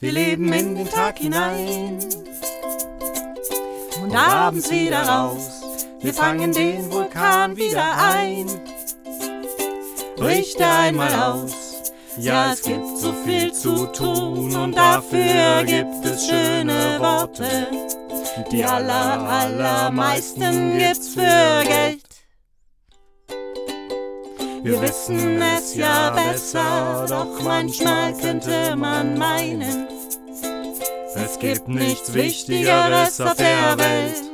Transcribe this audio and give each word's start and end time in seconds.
Wir 0.00 0.12
leben 0.12 0.50
in 0.50 0.76
den 0.76 0.88
Tag 0.88 1.18
hinein 1.18 1.98
und 4.02 4.16
abends 4.16 4.70
wieder 4.70 5.02
raus. 5.02 5.60
Wir 6.00 6.14
fangen 6.14 6.52
den 6.52 6.90
Vulkan 6.90 7.54
wieder 7.54 7.98
ein. 7.98 8.46
Richte 10.18 10.66
einmal 10.66 11.14
aus. 11.14 11.52
Ja, 12.16 12.54
es 12.54 12.62
gibt 12.62 12.96
so 12.96 13.12
viel 13.12 13.52
zu 13.52 13.84
tun 13.92 14.56
und 14.56 14.74
dafür 14.74 15.64
gibt 15.66 16.06
es 16.06 16.26
schöne 16.26 16.98
Worte. 16.98 17.66
Die 18.50 18.64
aller, 18.64 19.28
allermeisten 19.28 20.78
gibt's 20.78 21.10
für 21.10 21.62
Geld. 21.66 22.10
Wir 24.62 24.80
wissen 24.82 25.40
es 25.40 25.74
ja 25.74 26.10
besser, 26.10 27.06
doch 27.08 27.42
manchmal 27.42 28.12
könnte 28.14 28.76
man 28.76 29.16
meinen, 29.16 29.88
es 31.24 31.38
gibt 31.38 31.68
nichts 31.68 32.12
Wichtigeres 32.14 33.20
auf 33.20 33.36
der 33.36 33.78
Welt 33.78 34.30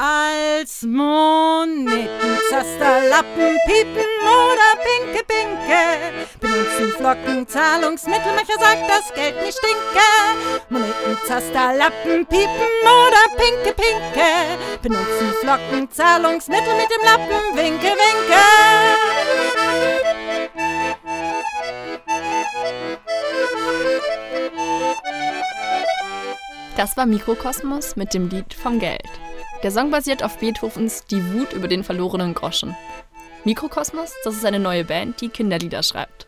als 0.00 0.82
Moneten, 0.82 2.08
Zaster, 2.48 3.06
Lappen, 3.10 3.58
Piepen 3.66 4.06
oder 4.24 4.70
Pinke, 4.82 5.22
Pinke. 5.24 6.24
Benutzen 6.40 6.92
Flocken, 6.96 7.46
Zahlungsmittel, 7.46 8.32
mancher 8.34 8.58
sagt, 8.58 8.88
dass 8.88 9.14
Geld 9.14 9.42
nicht 9.42 9.58
stinke. 9.58 10.08
Moneten, 10.70 11.18
Zaster, 11.26 11.74
Lappen, 11.74 12.24
Piepen 12.26 12.70
oder 12.82 13.24
Pinke, 13.36 13.74
Pinke. 13.74 14.30
Benutzen 14.80 15.34
Flocken, 15.42 15.90
Zahlungsmittel 15.90 16.74
mit 16.76 16.88
dem 16.90 17.04
Lappen, 17.04 17.56
Winke, 17.56 17.88
Winke. 17.88 18.40
Das 26.80 26.96
war 26.96 27.04
Mikrokosmos 27.04 27.96
mit 27.96 28.14
dem 28.14 28.30
Lied 28.30 28.54
vom 28.54 28.78
Geld. 28.78 29.10
Der 29.62 29.70
Song 29.70 29.90
basiert 29.90 30.22
auf 30.22 30.38
Beethovens 30.38 31.04
Die 31.04 31.22
Wut 31.34 31.52
über 31.52 31.68
den 31.68 31.84
verlorenen 31.84 32.32
Groschen. 32.32 32.74
Mikrokosmos, 33.44 34.14
das 34.24 34.36
ist 34.36 34.46
eine 34.46 34.60
neue 34.60 34.84
Band, 34.84 35.20
die 35.20 35.28
Kinderlieder 35.28 35.82
schreibt. 35.82 36.26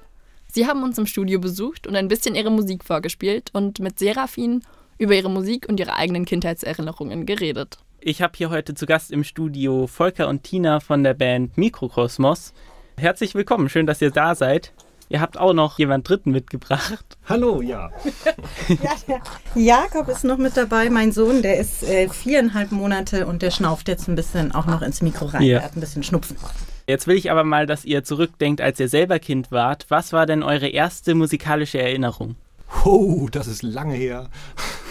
Sie 0.48 0.66
haben 0.66 0.82
uns 0.82 0.98
im 0.98 1.06
Studio 1.06 1.40
besucht 1.40 1.86
und 1.86 1.96
ein 1.96 2.06
bisschen 2.06 2.34
ihre 2.34 2.50
Musik 2.50 2.84
vorgespielt 2.84 3.48
und 3.54 3.78
mit 3.78 3.98
Serafin 3.98 4.62
über 4.98 5.14
ihre 5.14 5.30
Musik 5.30 5.70
und 5.70 5.80
ihre 5.80 5.94
eigenen 5.94 6.26
Kindheitserinnerungen 6.26 7.24
geredet. 7.24 7.78
Ich 8.00 8.20
habe 8.20 8.34
hier 8.36 8.50
heute 8.50 8.74
zu 8.74 8.84
Gast 8.84 9.10
im 9.10 9.24
Studio 9.24 9.86
Volker 9.86 10.28
und 10.28 10.42
Tina 10.42 10.80
von 10.80 11.02
der 11.02 11.14
Band 11.14 11.56
Mikrokosmos. 11.56 12.52
Herzlich 12.98 13.34
willkommen, 13.34 13.70
schön, 13.70 13.86
dass 13.86 14.02
ihr 14.02 14.10
da 14.10 14.34
seid. 14.34 14.74
Ihr 15.08 15.20
habt 15.20 15.38
auch 15.38 15.52
noch 15.52 15.78
jemand 15.78 16.08
Dritten 16.08 16.30
mitgebracht. 16.30 17.04
Hallo, 17.28 17.60
ja. 17.60 17.90
ja 18.68 19.20
Jakob 19.54 20.08
ist 20.08 20.24
noch 20.24 20.38
mit 20.38 20.56
dabei, 20.56 20.90
mein 20.90 21.12
Sohn, 21.12 21.42
der 21.42 21.58
ist 21.58 21.82
äh, 21.82 22.08
viereinhalb 22.08 22.72
Monate 22.72 23.26
und 23.26 23.42
der 23.42 23.50
schnauft 23.50 23.88
jetzt 23.88 24.08
ein 24.08 24.14
bisschen 24.14 24.52
auch 24.52 24.66
noch 24.66 24.82
ins 24.82 25.02
Mikro 25.02 25.26
rein. 25.26 25.42
Ja. 25.42 25.58
Er 25.58 25.64
hat 25.64 25.76
ein 25.76 25.80
bisschen 25.80 26.02
Schnupfen. 26.02 26.36
Jetzt 26.86 27.06
will 27.06 27.16
ich 27.16 27.30
aber 27.30 27.44
mal, 27.44 27.66
dass 27.66 27.84
ihr 27.84 28.04
zurückdenkt, 28.04 28.60
als 28.60 28.80
ihr 28.80 28.88
selber 28.88 29.18
Kind 29.18 29.52
wart. 29.52 29.86
Was 29.88 30.12
war 30.12 30.26
denn 30.26 30.42
eure 30.42 30.68
erste 30.68 31.14
musikalische 31.14 31.80
Erinnerung? 31.80 32.36
Oh, 32.84 33.28
das 33.30 33.46
ist 33.46 33.62
lange 33.62 33.94
her. 33.94 34.28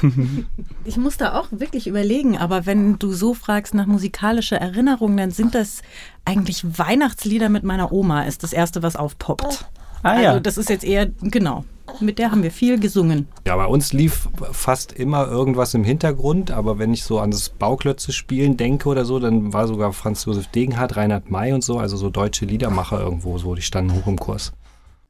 ich 0.86 0.98
muss 0.98 1.18
da 1.18 1.38
auch 1.38 1.48
wirklich 1.52 1.88
überlegen, 1.88 2.38
aber 2.38 2.66
wenn 2.66 2.98
du 3.00 3.12
so 3.12 3.34
fragst 3.34 3.74
nach 3.74 3.86
musikalischer 3.86 4.58
Erinnerung, 4.58 5.18
dann 5.18 5.32
sind 5.32 5.56
das 5.56 5.82
eigentlich 6.24 6.64
Weihnachtslieder 6.78 7.50
mit 7.50 7.64
meiner 7.64 7.92
Oma, 7.92 8.24
ist 8.24 8.44
das 8.44 8.54
erste, 8.54 8.82
was 8.84 8.96
aufpoppt. 8.96 9.66
Ah, 10.04 10.12
also 10.12 10.24
ja. 10.24 10.40
das 10.40 10.58
ist 10.58 10.70
jetzt 10.70 10.84
eher, 10.84 11.08
genau, 11.22 11.64
mit 12.00 12.20
der 12.20 12.32
haben 12.32 12.44
wir 12.44 12.52
viel 12.52 12.80
gesungen. 12.80 13.28
Ja, 13.46 13.56
bei 13.56 13.66
uns 13.66 13.94
lief 13.94 14.30
fast 14.52 14.94
immer 14.94 15.28
irgendwas 15.28 15.74
im 15.74 15.84
Hintergrund, 15.84 16.52
aber 16.52 16.80
wenn 16.80 16.94
ich 16.94 17.04
so 17.04 17.20
an 17.20 17.32
das 17.32 17.50
Bauklötze 17.50 18.12
spielen 18.12 18.58
denke 18.58 18.90
oder 18.90 19.06
so, 19.06 19.20
dann 19.20 19.54
war 19.54 19.68
sogar 19.68 19.94
Franz 19.94 20.26
Josef 20.26 20.48
Degenhardt, 20.48 20.96
Reinhard 20.96 21.30
May 21.30 21.54
und 21.54 21.64
so, 21.64 21.78
also 21.78 21.98
so 21.98 22.10
deutsche 22.10 22.46
Liedermacher 22.46 23.00
irgendwo, 23.00 23.38
so, 23.38 23.56
die 23.56 23.62
standen 23.62 23.94
hoch 23.94 24.08
im 24.08 24.18
Kurs. 24.18 24.54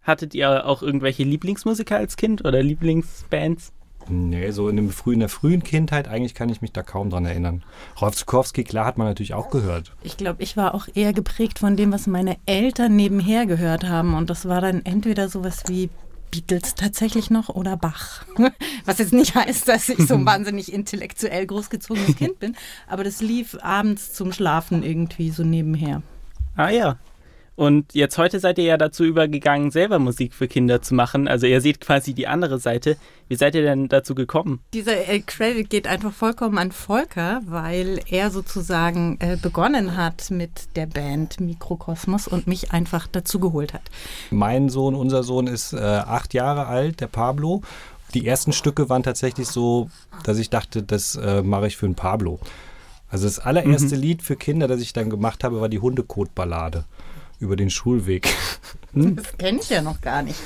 Hattet 0.01 0.33
ihr 0.33 0.65
auch 0.65 0.81
irgendwelche 0.81 1.23
Lieblingsmusiker 1.23 1.95
als 1.95 2.17
Kind 2.17 2.43
oder 2.43 2.63
Lieblingsbands? 2.63 3.71
Nee, 4.09 4.51
so 4.51 4.69
in, 4.69 4.75
dem 4.75 4.89
frühen, 4.89 5.15
in 5.15 5.19
der 5.21 5.29
frühen 5.29 5.63
Kindheit 5.63 6.07
eigentlich 6.07 6.35
kann 6.35 6.49
ich 6.49 6.61
mich 6.61 6.71
da 6.71 6.83
kaum 6.83 7.09
dran 7.09 7.25
erinnern. 7.25 7.63
Rolf 7.99 8.15
Zukowski, 8.15 8.63
klar, 8.63 8.85
hat 8.85 8.97
man 8.97 9.07
natürlich 9.07 9.33
auch 9.33 9.49
gehört. 9.49 9.93
Ich 10.03 10.17
glaube, 10.17 10.43
ich 10.43 10.57
war 10.57 10.73
auch 10.73 10.87
eher 10.93 11.13
geprägt 11.13 11.59
von 11.59 11.77
dem, 11.77 11.91
was 11.91 12.07
meine 12.07 12.37
Eltern 12.45 12.95
nebenher 12.95 13.45
gehört 13.45 13.83
haben. 13.83 14.13
Und 14.13 14.29
das 14.29 14.47
war 14.47 14.61
dann 14.61 14.85
entweder 14.85 15.29
sowas 15.29 15.63
wie 15.67 15.89
Beatles 16.31 16.75
tatsächlich 16.75 17.29
noch 17.29 17.49
oder 17.49 17.77
Bach. 17.77 18.25
Was 18.85 18.99
jetzt 18.99 19.11
nicht 19.11 19.35
heißt, 19.35 19.67
dass 19.67 19.89
ich 19.89 20.07
so 20.07 20.15
ein 20.15 20.25
wahnsinnig 20.25 20.71
intellektuell 20.71 21.45
großgezogenes 21.45 22.15
Kind 22.15 22.39
bin, 22.39 22.55
aber 22.87 23.03
das 23.03 23.21
lief 23.21 23.57
abends 23.61 24.13
zum 24.13 24.31
Schlafen 24.31 24.81
irgendwie 24.81 25.29
so 25.29 25.43
nebenher. 25.43 26.01
Ah 26.55 26.69
ja, 26.69 26.97
und 27.61 27.93
jetzt 27.93 28.17
heute 28.17 28.39
seid 28.39 28.57
ihr 28.57 28.63
ja 28.63 28.77
dazu 28.77 29.03
übergegangen, 29.03 29.69
selber 29.69 29.99
Musik 29.99 30.33
für 30.33 30.47
Kinder 30.47 30.81
zu 30.81 30.95
machen. 30.95 31.27
Also 31.27 31.45
ihr 31.45 31.61
seht 31.61 31.79
quasi 31.79 32.15
die 32.15 32.25
andere 32.25 32.57
Seite. 32.57 32.97
Wie 33.27 33.35
seid 33.35 33.53
ihr 33.53 33.61
denn 33.61 33.87
dazu 33.87 34.15
gekommen? 34.15 34.61
Dieser 34.73 35.07
äh, 35.07 35.19
Credit 35.19 35.69
geht 35.69 35.85
einfach 35.85 36.11
vollkommen 36.11 36.57
an 36.57 36.71
Volker, 36.71 37.41
weil 37.45 37.99
er 38.09 38.31
sozusagen 38.31 39.17
äh, 39.19 39.37
begonnen 39.39 39.95
hat 39.95 40.31
mit 40.31 40.75
der 40.75 40.87
Band 40.87 41.39
Mikrokosmos 41.39 42.27
und 42.27 42.47
mich 42.47 42.71
einfach 42.71 43.05
dazu 43.05 43.39
geholt 43.39 43.75
hat. 43.75 43.83
Mein 44.31 44.69
Sohn, 44.69 44.95
unser 44.95 45.21
Sohn 45.21 45.45
ist 45.45 45.73
äh, 45.73 45.77
acht 45.77 46.33
Jahre 46.33 46.65
alt, 46.65 46.99
der 46.99 47.09
Pablo. 47.09 47.61
Die 48.15 48.25
ersten 48.25 48.53
Stücke 48.53 48.89
waren 48.89 49.03
tatsächlich 49.03 49.47
so, 49.47 49.87
dass 50.23 50.39
ich 50.39 50.49
dachte, 50.49 50.81
das 50.81 51.13
äh, 51.13 51.43
mache 51.43 51.67
ich 51.67 51.77
für 51.77 51.85
einen 51.85 51.93
Pablo. 51.93 52.39
Also 53.07 53.25
das 53.25 53.37
allererste 53.37 53.97
mhm. 53.97 54.01
Lied 54.01 54.23
für 54.23 54.35
Kinder, 54.35 54.67
das 54.67 54.81
ich 54.81 54.93
dann 54.93 55.11
gemacht 55.11 55.43
habe, 55.43 55.61
war 55.61 55.69
die 55.69 55.79
Hundekotballade 55.79 56.85
über 57.41 57.55
den 57.55 57.69
Schulweg. 57.69 58.27
Hm? 58.93 59.15
Das 59.15 59.37
kenne 59.37 59.59
ich 59.61 59.69
ja 59.69 59.81
noch 59.81 60.01
gar 60.01 60.21
nicht. 60.21 60.37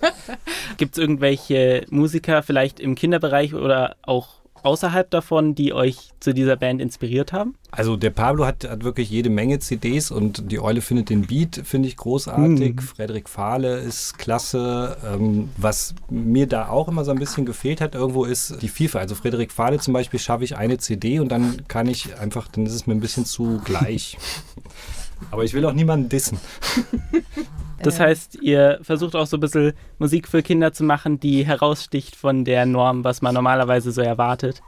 Gibt 0.76 0.96
es 0.96 0.98
irgendwelche 1.00 1.86
Musiker 1.88 2.42
vielleicht 2.42 2.80
im 2.80 2.96
Kinderbereich 2.96 3.54
oder 3.54 3.94
auch 4.02 4.40
außerhalb 4.62 5.10
davon, 5.10 5.54
die 5.54 5.72
euch 5.72 6.10
zu 6.20 6.34
dieser 6.34 6.56
Band 6.56 6.80
inspiriert 6.80 7.32
haben? 7.32 7.54
Also 7.70 7.96
der 7.96 8.10
Pablo 8.10 8.46
hat, 8.46 8.68
hat 8.68 8.84
wirklich 8.84 9.10
jede 9.10 9.30
Menge 9.30 9.58
CDs 9.58 10.10
und 10.10 10.50
die 10.50 10.60
Eule 10.60 10.80
findet 10.80 11.10
den 11.10 11.26
Beat, 11.26 11.62
finde 11.64 11.88
ich 11.88 11.96
großartig. 11.96 12.74
Mhm. 12.74 12.78
Frederik 12.78 13.28
Fahle 13.28 13.78
ist 13.78 14.18
klasse. 14.18 14.96
Ähm, 15.06 15.50
was 15.56 15.94
mir 16.08 16.46
da 16.46 16.68
auch 16.68 16.88
immer 16.88 17.04
so 17.04 17.12
ein 17.12 17.18
bisschen 17.18 17.46
gefehlt 17.46 17.80
hat 17.80 17.94
irgendwo 17.94 18.24
ist 18.24 18.60
die 18.62 18.68
Vielfalt. 18.68 19.02
Also 19.02 19.14
Frederik 19.14 19.52
Fahle 19.52 19.78
zum 19.78 19.94
Beispiel 19.94 20.18
schaffe 20.18 20.44
ich 20.44 20.56
eine 20.56 20.78
CD 20.78 21.20
und 21.20 21.30
dann 21.30 21.68
kann 21.68 21.86
ich 21.86 22.18
einfach, 22.18 22.48
dann 22.48 22.66
ist 22.66 22.74
es 22.74 22.86
mir 22.86 22.94
ein 22.94 23.00
bisschen 23.00 23.24
zu 23.24 23.60
gleich. 23.64 24.18
Aber 25.30 25.44
ich 25.44 25.54
will 25.54 25.64
auch 25.64 25.72
niemanden 25.72 26.08
dissen. 26.08 26.38
Das 27.82 27.98
heißt, 27.98 28.36
ihr 28.42 28.78
versucht 28.82 29.16
auch 29.16 29.26
so 29.26 29.38
ein 29.38 29.40
bisschen 29.40 29.72
Musik 29.98 30.28
für 30.28 30.42
Kinder 30.42 30.72
zu 30.72 30.84
machen, 30.84 31.18
die 31.18 31.46
heraussticht 31.46 32.14
von 32.14 32.44
der 32.44 32.66
Norm, 32.66 33.04
was 33.04 33.22
man 33.22 33.34
normalerweise 33.34 33.90
so 33.90 34.02
erwartet. 34.02 34.60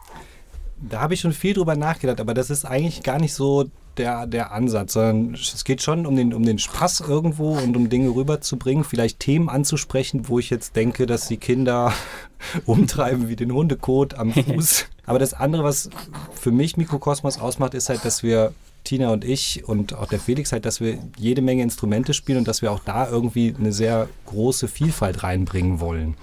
Da 0.80 1.00
habe 1.00 1.14
ich 1.14 1.20
schon 1.20 1.32
viel 1.32 1.54
drüber 1.54 1.76
nachgedacht, 1.76 2.20
aber 2.20 2.34
das 2.34 2.50
ist 2.50 2.64
eigentlich 2.64 3.02
gar 3.02 3.18
nicht 3.18 3.34
so 3.34 3.66
der, 3.98 4.26
der 4.26 4.52
Ansatz, 4.52 4.94
sondern 4.94 5.34
es 5.34 5.64
geht 5.64 5.82
schon 5.82 6.06
um 6.06 6.16
den, 6.16 6.32
um 6.32 6.42
den 6.42 6.58
Spaß 6.58 7.00
irgendwo 7.00 7.52
und 7.58 7.76
um 7.76 7.90
Dinge 7.90 8.08
rüberzubringen, 8.08 8.84
vielleicht 8.84 9.20
Themen 9.20 9.48
anzusprechen, 9.48 10.28
wo 10.28 10.38
ich 10.38 10.50
jetzt 10.50 10.74
denke, 10.76 11.06
dass 11.06 11.28
die 11.28 11.36
Kinder 11.36 11.92
umtreiben 12.66 13.28
wie 13.28 13.36
den 13.36 13.52
Hundekot 13.52 14.14
am 14.14 14.32
Fuß. 14.32 14.86
aber 15.04 15.18
das 15.18 15.34
andere, 15.34 15.62
was 15.62 15.90
für 16.32 16.50
mich 16.50 16.76
Mikrokosmos 16.78 17.38
ausmacht, 17.38 17.74
ist 17.74 17.90
halt, 17.90 18.04
dass 18.04 18.22
wir 18.22 18.54
Tina 18.92 19.10
und 19.10 19.24
ich 19.24 19.66
und 19.66 19.94
auch 19.94 20.06
der 20.06 20.20
Felix 20.20 20.52
halt, 20.52 20.66
dass 20.66 20.82
wir 20.82 20.98
jede 21.16 21.40
Menge 21.40 21.62
Instrumente 21.62 22.12
spielen 22.12 22.36
und 22.36 22.46
dass 22.46 22.60
wir 22.60 22.70
auch 22.70 22.80
da 22.80 23.08
irgendwie 23.08 23.54
eine 23.58 23.72
sehr 23.72 24.06
große 24.26 24.68
Vielfalt 24.68 25.22
reinbringen 25.22 25.80
wollen. 25.80 26.14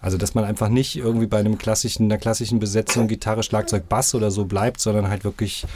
Also, 0.00 0.16
dass 0.16 0.32
man 0.32 0.44
einfach 0.44 0.68
nicht 0.68 0.96
irgendwie 0.96 1.26
bei 1.26 1.40
einem 1.40 1.58
klassischen, 1.58 2.04
einer 2.04 2.18
klassischen 2.18 2.60
Besetzung 2.60 3.08
Gitarre, 3.08 3.42
Schlagzeug, 3.42 3.88
Bass 3.88 4.14
oder 4.14 4.30
so 4.30 4.44
bleibt, 4.44 4.78
sondern 4.78 5.08
halt 5.08 5.24
wirklich 5.24 5.66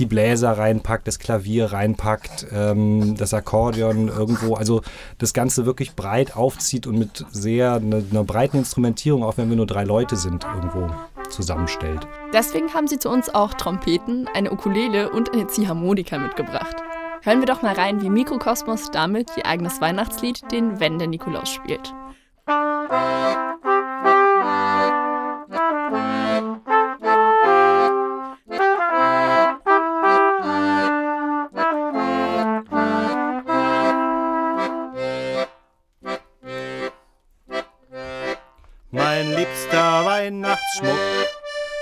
die 0.00 0.06
Bläser 0.06 0.58
reinpackt, 0.58 1.06
das 1.06 1.20
Klavier 1.20 1.66
reinpackt, 1.66 2.48
ähm, 2.50 3.14
das 3.16 3.32
Akkordeon 3.32 4.08
irgendwo, 4.08 4.54
also 4.54 4.82
das 5.18 5.32
Ganze 5.32 5.64
wirklich 5.64 5.94
breit 5.94 6.34
aufzieht 6.34 6.88
und 6.88 6.98
mit 6.98 7.24
sehr 7.30 7.74
einer, 7.74 8.02
einer 8.10 8.24
breiten 8.24 8.56
Instrumentierung, 8.56 9.22
auch 9.22 9.36
wenn 9.36 9.48
wir 9.48 9.56
nur 9.56 9.66
drei 9.66 9.84
Leute 9.84 10.16
sind, 10.16 10.44
irgendwo 10.44 10.90
zusammenstellt. 11.34 12.06
Deswegen 12.32 12.72
haben 12.72 12.88
sie 12.88 12.98
zu 12.98 13.10
uns 13.10 13.34
auch 13.34 13.54
Trompeten, 13.54 14.28
eine 14.34 14.50
Ukulele 14.50 15.10
und 15.10 15.32
eine 15.32 15.46
Ziehharmonika 15.46 16.18
mitgebracht. 16.18 16.76
Hören 17.22 17.40
wir 17.40 17.46
doch 17.46 17.62
mal 17.62 17.74
rein, 17.74 18.02
wie 18.02 18.10
Mikrokosmos 18.10 18.90
damit 18.90 19.30
ihr 19.36 19.46
eigenes 19.46 19.80
Weihnachtslied, 19.80 20.50
den 20.52 20.78
Wenn 20.78 20.98
der 20.98 21.08
Nikolaus 21.08 21.50
spielt. 21.50 21.94
Mein 38.90 39.34
liebster 39.34 40.04
Weihnachtsschmuck 40.04 41.13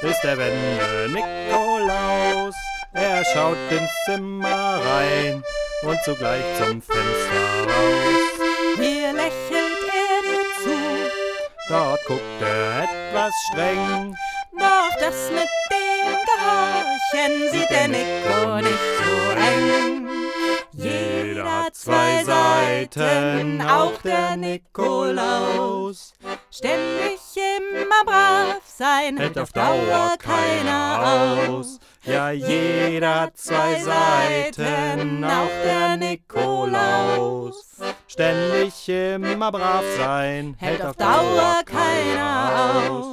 ist 0.05 0.23
der 0.23 0.37
Wende 0.39 1.09
Nikolaus. 1.13 2.55
Er 2.93 3.25
schaut 3.25 3.57
ins 3.71 3.91
Zimmer 4.05 4.81
rein 4.85 5.43
und 5.83 6.03
zugleich 6.05 6.45
zum 6.59 6.83
Fenster 6.83 7.63
raus. 7.67 8.77
Hier 8.77 9.13
lächelt 9.13 9.79
er 9.89 10.23
dir 10.23 10.45
zu, 10.63 10.79
Dort 11.69 12.05
guckt 12.07 12.43
er 12.43 12.85
etwas 12.85 13.33
streng. 13.51 14.17
doch 14.59 14.97
das 15.01 15.31
mit 15.31 15.49
dem 15.71 16.19
Gehorchen 16.29 17.51
sieht 17.53 17.71
der 17.71 17.89
Nico 17.89 18.61
nicht 18.61 18.89
so 18.99 19.31
eng. 19.41 20.09
Jeder 20.73 21.65
hat 21.65 21.77
zwei 21.77 22.25
Seiten, 22.25 23.63
auch 23.63 24.01
der 24.03 24.37
Nikolaus. 24.37 26.13
Ständig 26.51 27.22
immer 28.03 28.13
brav 28.13 28.63
sein, 28.65 29.17
Hält 29.17 29.39
auf 29.39 29.53
Dauer 29.53 30.17
keiner 30.19 31.49
aus. 31.49 31.79
Ja, 32.05 32.31
jeder 32.31 33.23
hat 33.23 33.37
zwei 33.39 33.81
Seiten, 33.81 35.25
auch 35.25 35.49
der 35.65 35.97
Nikolaus. 35.97 37.77
Ständig 38.09 38.89
immer 38.89 39.53
brav 39.53 39.85
sein, 39.97 40.57
Hält 40.59 40.83
auf 40.83 40.97
Dauer 40.97 41.63
keiner 41.65 42.91
aus. 42.91 43.07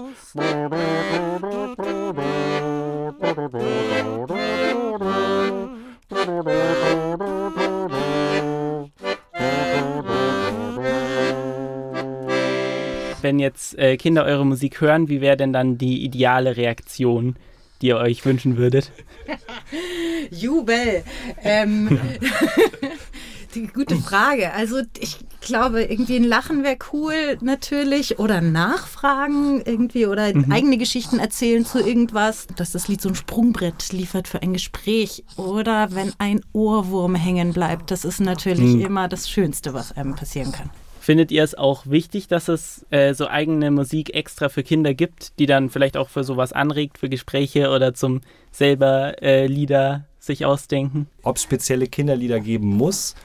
Wenn 13.21 13.39
jetzt 13.39 13.77
äh, 13.77 13.97
Kinder 13.97 14.25
eure 14.25 14.45
Musik 14.45 14.81
hören, 14.81 15.09
wie 15.09 15.21
wäre 15.21 15.37
denn 15.37 15.53
dann 15.53 15.77
die 15.77 16.03
ideale 16.03 16.57
Reaktion, 16.57 17.35
die 17.81 17.87
ihr 17.87 17.97
euch 17.97 18.25
wünschen 18.25 18.57
würdet? 18.57 18.91
Jubel. 20.31 21.03
Ähm, 21.43 21.99
die 23.55 23.67
gute 23.67 23.95
Frage. 23.95 24.53
Also 24.53 24.81
ich 24.99 25.17
glaube, 25.41 25.83
irgendwie 25.83 26.17
ein 26.17 26.23
Lachen 26.23 26.63
wäre 26.63 26.77
cool 26.93 27.37
natürlich 27.41 28.19
oder 28.19 28.41
Nachfragen 28.41 29.61
irgendwie 29.65 30.05
oder 30.05 30.31
eigene 30.49 30.77
Geschichten 30.77 31.19
erzählen 31.19 31.65
zu 31.65 31.79
irgendwas, 31.79 32.47
dass 32.55 32.71
das 32.71 32.87
Lied 32.87 33.01
so 33.01 33.09
ein 33.09 33.15
Sprungbrett 33.15 33.91
liefert 33.91 34.27
für 34.27 34.41
ein 34.41 34.53
Gespräch 34.53 35.23
oder 35.37 35.93
wenn 35.93 36.13
ein 36.19 36.41
Ohrwurm 36.53 37.15
hängen 37.15 37.53
bleibt. 37.53 37.91
Das 37.91 38.05
ist 38.05 38.19
natürlich 38.19 38.79
immer 38.81 39.07
das 39.07 39.29
Schönste, 39.29 39.73
was 39.73 39.91
einem 39.91 40.15
passieren 40.15 40.51
kann. 40.51 40.69
Findet 41.09 41.31
ihr 41.31 41.43
es 41.43 41.55
auch 41.55 41.87
wichtig, 41.87 42.27
dass 42.27 42.49
es 42.49 42.85
äh, 42.91 43.15
so 43.15 43.27
eigene 43.27 43.71
Musik 43.71 44.13
extra 44.13 44.47
für 44.47 44.61
Kinder 44.61 44.93
gibt, 44.93 45.39
die 45.39 45.47
dann 45.47 45.71
vielleicht 45.71 45.97
auch 45.97 46.07
für 46.07 46.23
sowas 46.23 46.53
anregt, 46.53 46.99
für 46.99 47.09
Gespräche 47.09 47.71
oder 47.71 47.95
zum 47.95 48.21
selber 48.51 49.19
äh, 49.23 49.47
Lieder 49.47 50.05
sich 50.19 50.45
ausdenken? 50.45 51.07
Ob 51.23 51.37
es 51.37 51.41
spezielle 51.41 51.87
Kinderlieder 51.87 52.39
geben 52.39 52.67
muss, 52.67 53.15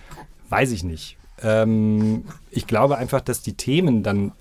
weiß 0.49 0.73
ich 0.73 0.83
nicht. 0.83 1.19
Ähm, 1.44 2.25
ich 2.50 2.67
glaube 2.67 2.96
einfach, 2.96 3.20
dass 3.20 3.43
die 3.43 3.55
Themen 3.55 4.02
dann 4.02 4.32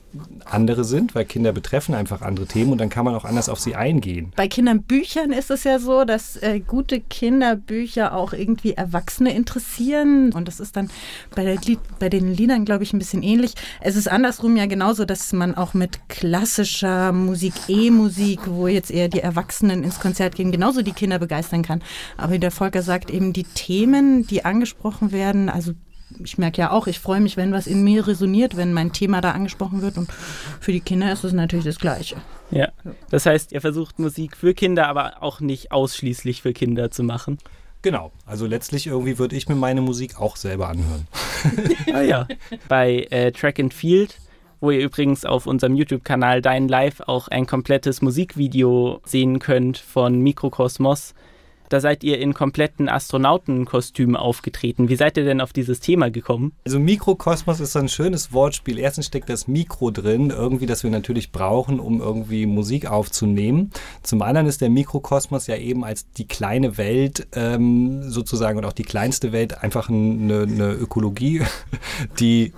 andere 0.45 0.83
sind, 0.83 1.15
weil 1.15 1.25
Kinder 1.25 1.51
betreffen 1.51 1.95
einfach 1.95 2.21
andere 2.21 2.45
Themen 2.45 2.71
und 2.71 2.77
dann 2.79 2.89
kann 2.89 3.05
man 3.05 3.15
auch 3.15 3.25
anders 3.25 3.49
auf 3.49 3.59
sie 3.59 3.75
eingehen. 3.75 4.31
Bei 4.35 4.47
Kinderbüchern 4.47 5.31
ist 5.31 5.49
es 5.49 5.63
ja 5.63 5.79
so, 5.79 6.05
dass 6.05 6.37
äh, 6.37 6.59
gute 6.59 6.99
Kinderbücher 6.99 8.13
auch 8.13 8.33
irgendwie 8.33 8.73
Erwachsene 8.73 9.33
interessieren. 9.35 10.31
Und 10.33 10.47
das 10.47 10.59
ist 10.59 10.75
dann 10.75 10.89
bei, 11.35 11.43
der 11.43 11.57
bei 11.99 12.09
den 12.09 12.31
Liedern, 12.31 12.65
glaube 12.65 12.83
ich, 12.83 12.93
ein 12.93 12.99
bisschen 12.99 13.23
ähnlich. 13.23 13.55
Es 13.81 13.95
ist 13.95 14.07
andersrum 14.07 14.55
ja 14.55 14.67
genauso, 14.67 15.05
dass 15.05 15.33
man 15.33 15.55
auch 15.55 15.73
mit 15.73 16.07
klassischer 16.09 17.11
Musik, 17.11 17.53
E-Musik, 17.67 18.41
wo 18.45 18.67
jetzt 18.67 18.91
eher 18.91 19.07
die 19.07 19.21
Erwachsenen 19.21 19.83
ins 19.83 19.99
Konzert 19.99 20.35
gehen, 20.35 20.51
genauso 20.51 20.83
die 20.83 20.93
Kinder 20.93 21.17
begeistern 21.17 21.63
kann. 21.63 21.81
Aber 22.17 22.33
wie 22.33 22.39
der 22.39 22.51
Volker 22.51 22.83
sagt, 22.83 23.09
eben 23.09 23.33
die 23.33 23.45
Themen, 23.45 24.27
die 24.27 24.45
angesprochen 24.45 25.11
werden, 25.11 25.49
also 25.49 25.73
ich 26.23 26.37
merke 26.37 26.61
ja 26.61 26.71
auch, 26.71 26.87
ich 26.87 26.99
freue 26.99 27.19
mich, 27.19 27.37
wenn 27.37 27.51
was 27.51 27.67
in 27.67 27.83
mir 27.83 28.07
resoniert, 28.07 28.57
wenn 28.57 28.73
mein 28.73 28.91
Thema 28.91 29.21
da 29.21 29.31
angesprochen 29.31 29.81
wird. 29.81 29.97
Und 29.97 30.11
für 30.59 30.71
die 30.71 30.81
Kinder 30.81 31.11
ist 31.11 31.23
es 31.23 31.33
natürlich 31.33 31.65
das 31.65 31.79
Gleiche. 31.79 32.17
Ja. 32.51 32.69
Das 33.09 33.25
heißt, 33.25 33.51
ihr 33.51 33.61
versucht 33.61 33.99
Musik 33.99 34.37
für 34.37 34.53
Kinder, 34.53 34.87
aber 34.87 35.21
auch 35.21 35.39
nicht 35.39 35.71
ausschließlich 35.71 36.41
für 36.41 36.53
Kinder 36.53 36.91
zu 36.91 37.03
machen. 37.03 37.37
Genau, 37.83 38.13
also 38.25 38.45
letztlich 38.45 38.87
irgendwie 38.87 39.19
würde 39.19 39.35
ich 39.35 39.49
mir 39.49 39.55
meine 39.55 39.81
Musik 39.81 40.19
auch 40.19 40.37
selber 40.37 40.69
anhören. 40.69 41.07
Ah 41.93 42.01
ja. 42.01 42.27
Bei 42.69 43.05
äh, 43.09 43.33
Track 43.33 43.59
and 43.59 43.73
Field, 43.73 44.17
wo 44.61 44.71
ihr 44.71 44.79
übrigens 44.79 45.25
auf 45.25 45.45
unserem 45.45 45.75
YouTube-Kanal 45.75 46.41
Dein 46.41 46.69
Live 46.69 47.01
auch 47.01 47.27
ein 47.27 47.45
komplettes 47.45 48.01
Musikvideo 48.01 49.01
sehen 49.05 49.39
könnt 49.39 49.77
von 49.77 50.19
Mikrokosmos. 50.19 51.13
Da 51.73 51.79
seid 51.79 52.03
ihr 52.03 52.19
in 52.19 52.35
kompletten 52.35 52.87
Astronautenkostümen 52.87 54.15
aufgetreten. 54.15 54.89
Wie 54.89 54.95
seid 54.95 55.17
ihr 55.17 55.23
denn 55.23 55.41
auf 55.41 55.53
dieses 55.53 55.79
Thema 55.79 56.11
gekommen? 56.11 56.51
Also 56.65 56.79
Mikrokosmos 56.79 57.59
ist 57.59 57.75
ein 57.75 57.89
schönes 57.89 58.31
Wortspiel. 58.31 58.77
Erstens 58.77 59.07
steckt 59.07 59.27
das 59.27 59.47
Mikro 59.47 59.89
drin, 59.89 60.29
irgendwie, 60.29 60.67
das 60.67 60.83
wir 60.83 60.91
natürlich 60.91 61.31
brauchen, 61.31 61.79
um 61.79 61.99
irgendwie 61.99 62.45
Musik 62.45 62.85
aufzunehmen. 62.85 63.71
Zum 64.03 64.21
anderen 64.21 64.45
ist 64.45 64.61
der 64.61 64.69
Mikrokosmos 64.69 65.47
ja 65.47 65.57
eben 65.57 65.83
als 65.83 66.11
die 66.11 66.27
kleine 66.27 66.77
Welt 66.77 67.25
ähm, 67.31 68.07
sozusagen 68.07 68.59
und 68.59 68.65
auch 68.65 68.73
die 68.73 68.83
kleinste 68.83 69.31
Welt 69.31 69.63
einfach 69.63 69.89
eine, 69.89 70.43
eine 70.43 70.73
Ökologie, 70.73 71.41
die 72.19 72.53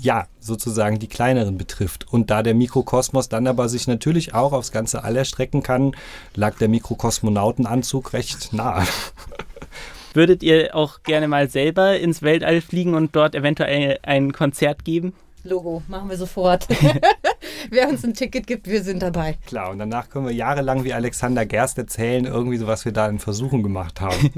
ja, 0.00 0.26
sozusagen 0.40 0.98
die 0.98 1.08
kleineren 1.08 1.58
betrifft. 1.58 2.12
Und 2.12 2.30
da 2.30 2.42
der 2.42 2.54
Mikrokosmos 2.54 3.28
dann 3.28 3.46
aber 3.46 3.68
sich 3.68 3.86
natürlich 3.86 4.34
auch 4.34 4.52
aufs 4.52 4.72
ganze 4.72 5.04
All 5.04 5.16
erstrecken 5.16 5.62
kann, 5.62 5.92
lag 6.34 6.56
der 6.58 6.68
Mikrokosmonautenanzug 6.68 8.12
recht 8.12 8.52
nah. 8.52 8.86
Würdet 10.14 10.44
ihr 10.44 10.76
auch 10.76 11.02
gerne 11.02 11.26
mal 11.26 11.50
selber 11.50 11.98
ins 11.98 12.22
Weltall 12.22 12.60
fliegen 12.60 12.94
und 12.94 13.16
dort 13.16 13.34
eventuell 13.34 13.98
ein 14.02 14.32
Konzert 14.32 14.84
geben? 14.84 15.12
Logo, 15.42 15.82
machen 15.88 16.08
wir 16.08 16.16
sofort. 16.16 16.68
Wer 17.70 17.88
uns 17.88 18.04
ein 18.04 18.14
Ticket 18.14 18.46
gibt, 18.46 18.68
wir 18.68 18.82
sind 18.82 19.02
dabei. 19.02 19.38
Klar, 19.46 19.70
und 19.70 19.78
danach 19.78 20.08
können 20.08 20.26
wir 20.26 20.32
jahrelang 20.32 20.84
wie 20.84 20.92
Alexander 20.92 21.44
Gerst 21.44 21.78
erzählen, 21.78 22.24
irgendwie 22.24 22.56
so, 22.56 22.66
was 22.66 22.84
wir 22.84 22.92
da 22.92 23.08
in 23.08 23.18
Versuchen 23.18 23.62
gemacht 23.62 24.00
haben. 24.00 24.32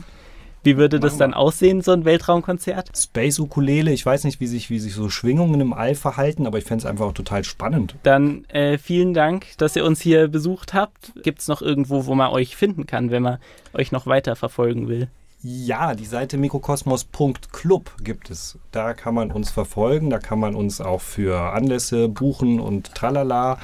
Wie 0.67 0.77
würde 0.77 0.99
das 0.99 1.17
dann 1.17 1.33
aussehen, 1.33 1.81
so 1.81 1.93
ein 1.93 2.05
Weltraumkonzert? 2.05 2.91
Space 2.99 3.39
Ukulele, 3.39 3.93
ich 3.93 4.05
weiß 4.05 4.25
nicht, 4.25 4.41
wie 4.41 4.49
sich, 4.49 4.69
wie 4.69 4.81
sich 4.81 4.95
so 4.95 5.09
Schwingungen 5.09 5.61
im 5.61 5.73
All 5.73 5.95
verhalten, 5.95 6.45
aber 6.45 6.59
ich 6.59 6.65
fände 6.65 6.83
es 6.83 6.87
einfach 6.91 7.07
auch 7.07 7.13
total 7.13 7.45
spannend. 7.45 7.95
Dann 8.03 8.45
äh, 8.47 8.77
vielen 8.77 9.15
Dank, 9.15 9.47
dass 9.59 9.77
ihr 9.77 9.85
uns 9.85 10.01
hier 10.01 10.27
besucht 10.27 10.75
habt. 10.75 11.13
Gibt 11.23 11.39
es 11.39 11.47
noch 11.47 11.63
irgendwo, 11.63 12.07
wo 12.07 12.17
man 12.17 12.33
euch 12.33 12.57
finden 12.57 12.85
kann, 12.85 13.13
wenn 13.13 13.23
man 13.23 13.39
euch 13.75 13.93
noch 13.93 14.09
weiter 14.09 14.35
verfolgen 14.35 14.89
will? 14.89 15.07
Ja, 15.41 15.95
die 15.95 16.05
Seite 16.05 16.37
mikrokosmos.club 16.37 17.93
gibt 18.03 18.31
es. 18.31 18.59
Da 18.73 18.93
kann 18.95 19.15
man 19.15 19.31
uns 19.31 19.53
verfolgen, 19.53 20.11
da 20.11 20.19
kann 20.19 20.41
man 20.41 20.57
uns 20.57 20.81
auch 20.81 21.01
für 21.01 21.53
Anlässe 21.53 22.09
buchen 22.09 22.59
und 22.59 22.93
tralala. 22.97 23.59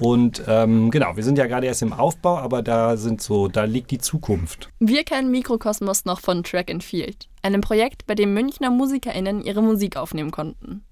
Und 0.00 0.42
ähm, 0.46 0.90
genau, 0.90 1.16
wir 1.16 1.22
sind 1.22 1.38
ja 1.38 1.46
gerade 1.46 1.66
erst 1.66 1.82
im 1.82 1.92
Aufbau, 1.92 2.38
aber 2.38 2.62
da 2.62 2.96
sind 2.96 3.22
so, 3.22 3.48
da 3.48 3.64
liegt 3.64 3.90
die 3.90 3.98
Zukunft. 3.98 4.68
Wir 4.80 5.04
kennen 5.04 5.30
Mikrokosmos 5.30 6.04
noch 6.04 6.20
von 6.20 6.42
Track 6.42 6.70
and 6.70 6.82
Field, 6.82 7.28
einem 7.42 7.60
Projekt, 7.60 8.06
bei 8.06 8.14
dem 8.14 8.34
Münchner 8.34 8.70
MusikerInnen 8.70 9.42
ihre 9.42 9.62
Musik 9.62 9.96
aufnehmen 9.96 10.30
konnten. 10.30 10.84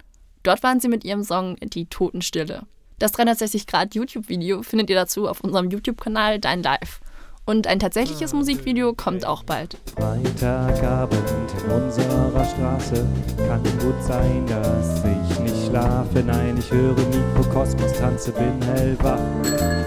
Dort 0.43 0.63
waren 0.63 0.81
sie 0.81 0.89
mit 0.89 1.05
ihrem 1.05 1.23
Song 1.23 1.57
Die 1.63 1.87
Totenstille. 1.87 2.63
Das 2.99 3.15
360-Grad-YouTube-Video 3.15 4.63
findet 4.63 4.89
ihr 4.89 4.97
dazu 4.97 5.29
auf 5.29 5.41
unserem 5.41 5.71
YouTube-Kanal 5.71 6.39
Dein 6.39 6.63
Live. 6.63 7.01
Und 7.45 7.67
ein 7.67 7.81
tatsächliches 7.81 8.33
Musikvideo 8.33 8.95
kommt 8.95 9.27
auch 9.27 9.43
bald. 9.43 9.77
Freitagabend 9.97 11.21
in 11.65 11.71
unserer 11.73 12.45
Straße 12.45 13.05
kann 13.37 13.63
gut 13.81 14.01
sein, 14.01 14.47
dass 14.47 15.03
ich 15.05 15.41
nicht 15.41 15.67
schlafe. 15.67 16.23
Nein, 16.25 16.57
ich 16.57 16.71
höre 16.71 16.95
Mikrokosmos, 16.95 17.93
tanze, 17.95 18.31
bin 18.31 18.63
hellwach. 18.63 19.19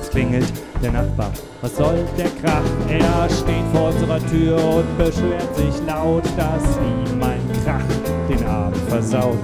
Es 0.01 0.09
klingelt 0.09 0.51
der 0.83 0.91
Nachbar. 0.91 1.31
Was 1.62 1.77
soll 1.77 2.05
der 2.17 2.29
Krach? 2.41 2.62
Er 2.89 3.29
steht 3.29 3.63
vor 3.74 3.88
unserer 3.88 4.19
Tür 4.27 4.57
und 4.57 4.97
beschwert 4.97 5.55
sich 5.55 5.81
laut, 5.88 6.25
dass 6.35 6.77
ihm 6.77 7.19
mein 7.19 7.39
Krach 7.63 7.81
den 8.29 8.45
Abend 8.45 8.77
versaut. 8.89 9.39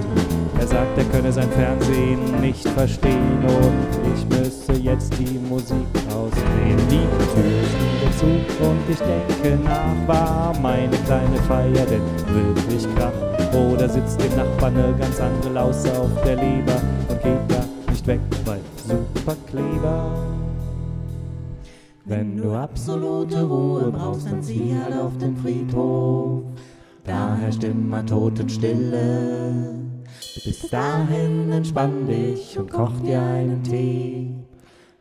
Er 0.62 0.68
sagt, 0.68 0.96
er 0.96 1.04
könne 1.06 1.32
sein 1.32 1.50
Fernsehen 1.50 2.40
nicht 2.40 2.68
verstehen 2.68 3.42
und 3.42 4.14
ich 4.14 4.24
müsse 4.28 4.72
jetzt 4.80 5.12
die 5.18 5.36
Musik 5.48 5.88
ausdrehen. 6.08 6.78
Die 6.88 7.04
Tür 7.34 7.62
ist 7.64 7.74
wieder 7.82 8.16
zu 8.16 8.26
und 8.64 8.78
ich 8.88 8.98
denke 8.98 9.58
nach, 9.64 10.06
war 10.06 10.56
meine 10.62 10.96
kleine 10.98 11.36
Feier 11.48 11.84
denn 11.86 12.00
wirklich 12.28 12.86
Krach? 12.94 13.10
Oder 13.52 13.88
sitzt 13.88 14.22
dem 14.22 14.36
Nachbarn 14.36 14.76
eine 14.76 14.94
ganz 14.96 15.20
andere 15.20 15.52
Lausse 15.52 16.00
auf 16.00 16.10
der 16.24 16.36
Leber 16.36 16.80
und 17.08 17.20
geht 17.20 17.40
da 17.48 17.64
nicht 17.90 18.06
weg, 18.06 18.20
weil 18.44 18.60
Superkleber. 18.86 20.16
Wenn 22.04 22.36
du 22.36 22.52
absolute 22.52 23.42
Ruhe 23.42 23.90
brauchst, 23.90 24.30
dann 24.30 24.40
zieh 24.40 24.76
halt 24.80 24.94
auf 24.94 25.18
den 25.18 25.36
Friedhof. 25.36 26.44
Da 27.02 27.34
herrscht 27.34 27.64
immer 27.64 28.06
Totenstille. 28.06 29.81
Bis 30.34 30.70
dahin 30.70 31.52
entspann 31.52 32.06
dich 32.06 32.58
und 32.58 32.70
koch 32.70 32.92
dir 33.04 33.20
einen 33.20 33.62
Tee. 33.62 34.30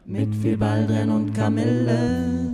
mit 0.06 0.36
viel 0.36 0.58
Baldrian 0.58 1.10
und 1.10 1.34
Kamille. 1.34 2.54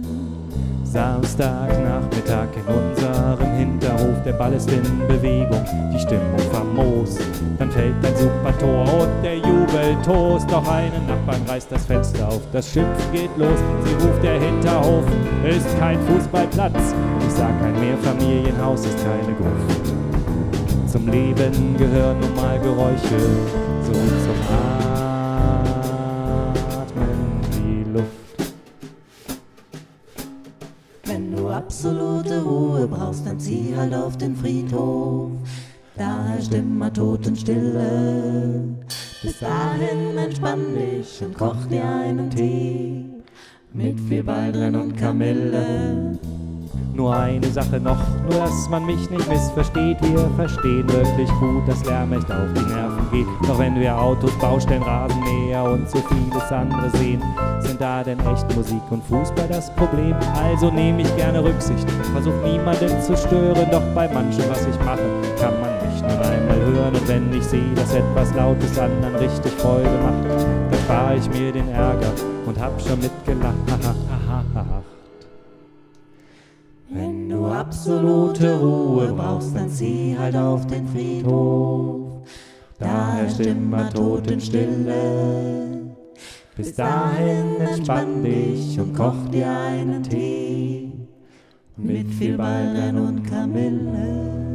Samstagnachmittag 0.84 2.48
in 2.56 2.74
unserem 2.74 3.52
Hinterhof, 3.58 4.22
der 4.24 4.34
Ball 4.34 4.54
ist 4.54 4.72
in 4.72 4.84
Bewegung, 5.08 5.66
die 5.94 6.00
Stimmung 6.00 6.40
famos. 6.52 7.18
Dann 7.58 7.72
fällt 7.72 7.96
ein 8.06 8.16
super 8.16 8.58
Tor 8.60 8.84
und 8.84 9.24
der 9.24 9.38
Jubel 9.38 9.98
tost. 10.06 10.50
Doch 10.52 10.68
einen 10.68 11.08
Nachbarn 11.08 11.42
reißt 11.48 11.72
das 11.72 11.86
Fenster 11.86 12.28
auf, 12.28 12.42
das 12.54 12.72
Schimpfen 12.72 13.12
geht 13.12 13.36
los. 13.38 13.60
Sie 13.84 13.94
ruft, 14.06 14.24
der 14.24 14.40
Hinterhof 14.40 15.04
ist 15.50 15.80
kein 15.80 16.00
Fußballplatz. 16.08 16.94
Ich 17.28 17.34
sag, 17.34 17.62
ein 17.62 17.80
Mehrfamilienhaus 17.80 18.86
ist 18.86 18.98
keine 19.04 19.34
Gruft. 19.34 19.94
Zum 20.88 21.08
Leben 21.10 21.76
gehören 21.78 22.20
nun 22.22 22.34
mal 22.36 22.58
Geräusche, 22.60 23.20
so 23.84 23.92
wie 23.92 24.24
zum 24.24 24.40
Atmen 26.80 27.42
die 27.52 27.84
Luft. 27.92 28.54
Wenn 31.04 31.36
du 31.36 31.50
absolute 31.50 32.42
Ruhe 32.42 32.88
brauchst, 32.88 33.28
dann 33.28 33.38
zieh 33.38 33.76
halt 33.76 33.94
auf 33.94 34.18
den 34.18 34.34
Friedhof. 34.36 35.32
Da 35.98 36.24
herrscht 36.30 36.54
immer 36.54 36.92
Totenstille. 36.94 38.62
Bis 39.22 39.40
dahin 39.40 40.18
entspann 40.18 40.74
dich 40.74 41.22
und 41.22 41.38
koch 41.38 41.66
dir 41.70 41.84
einen 41.84 42.30
Tee. 42.30 43.04
Mit 43.74 44.00
viel 44.00 44.24
Baldrian 44.24 44.76
und 44.76 44.96
Kamille. 44.96 46.18
Nur 46.98 47.16
eine 47.16 47.46
Sache 47.52 47.80
noch, 47.80 48.00
nur 48.24 48.40
dass 48.40 48.68
man 48.70 48.84
mich 48.84 49.08
nicht 49.12 49.30
missversteht. 49.30 49.98
Wir 50.02 50.28
verstehen 50.36 50.90
wirklich 50.92 51.30
gut, 51.40 51.68
dass 51.68 51.86
Lärm 51.86 52.12
echt 52.12 52.32
auf 52.32 52.52
die 52.56 52.74
Nerven 52.74 53.12
geht. 53.12 53.28
Doch 53.48 53.60
wenn 53.60 53.80
wir 53.80 53.96
Autos, 53.96 54.32
Baustellen, 54.40 54.82
Rasenmäher 54.82 55.64
und 55.64 55.88
so 55.88 56.00
vieles 56.00 56.52
andere 56.52 56.90
sehen, 56.98 57.22
sind 57.60 57.80
da 57.80 58.04
denn 58.04 58.18
echt 58.22 58.56
Musik 58.56 58.82
und 58.90 59.04
Fußball 59.04 59.48
das 59.48 59.72
Problem? 59.76 60.16
Also 60.44 60.72
nehme 60.72 61.04
ich 61.04 61.16
gerne 61.18 61.44
Rücksicht, 61.44 61.88
versuch 62.14 62.34
niemanden 62.44 63.00
zu 63.00 63.16
stören. 63.16 63.68
Doch 63.72 63.84
bei 63.94 64.08
manchem, 64.12 64.46
was 64.50 64.66
ich 64.66 64.80
mache, 64.80 65.06
kann 65.40 65.54
man 65.62 65.70
mich 65.86 66.02
nur 66.02 66.20
einmal 66.20 66.60
hören. 66.60 66.96
Und 66.96 67.08
wenn 67.08 67.32
ich 67.32 67.44
sehe, 67.44 67.76
dass 67.76 67.94
etwas 67.94 68.34
Lautes 68.34 68.80
anderen 68.80 69.16
richtig 69.18 69.52
Freude 69.60 69.88
macht, 70.02 70.26
dann 70.72 70.80
spare 70.80 71.16
ich 71.16 71.30
mir 71.30 71.52
den 71.52 71.70
Ärger 71.70 72.12
und 72.48 72.60
hab 72.60 72.82
schon 72.82 73.00
mitgelacht. 73.00 73.54
Absolute 77.52 78.60
Ruhe 78.60 79.14
brauchst, 79.14 79.56
dann 79.56 79.70
zieh 79.70 80.16
halt 80.18 80.36
auf 80.36 80.68
den 80.68 80.88
Friedhof. 80.88 82.22
Da 82.80 83.14
herrscht 83.14 83.40
immer 83.40 83.90
Totenstille. 83.90 85.96
Bis 86.56 86.76
dahin 86.76 87.60
entspann 87.60 88.24
dich 88.24 88.80
und 88.80 88.96
koch 88.96 89.28
dir 89.32 89.50
einen 89.50 90.04
Tee 90.04 90.92
mit 91.78 92.10
viel 92.10 92.38
Baldrian 92.38 92.98
und 92.98 93.24
Kamille. 93.24 94.47